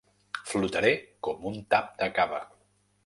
Flotaré 0.51 0.91
com 1.27 1.45
un 1.53 1.59
tap 1.75 1.93
de 2.01 2.09
cava. 2.21 2.41